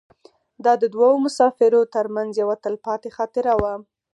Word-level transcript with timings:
دا 0.63 0.73
د 0.81 0.83
دوو 0.93 1.09
مسافرو 1.25 1.81
تر 1.95 2.05
منځ 2.15 2.31
یوه 2.41 2.55
تلپاتې 2.63 3.09
خاطره 3.17 3.53
وه. 3.61 3.73